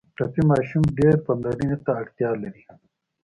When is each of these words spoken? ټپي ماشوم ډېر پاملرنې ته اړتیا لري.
ټپي 0.15 0.41
ماشوم 0.49 0.83
ډېر 0.99 1.15
پاملرنې 1.25 1.77
ته 1.83 1.91
اړتیا 2.01 2.31
لري. 2.41 2.63